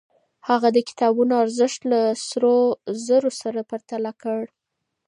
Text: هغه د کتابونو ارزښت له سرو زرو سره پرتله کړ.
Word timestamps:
هغه 0.47 0.67
د 0.73 0.77
کتابونو 0.89 1.33
ارزښت 1.43 1.81
له 1.91 1.99
سرو 2.27 2.57
زرو 3.05 3.31
سره 3.41 3.59
پرتله 3.69 4.11
کړ. 4.21 4.41